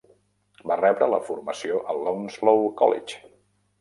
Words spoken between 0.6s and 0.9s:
Va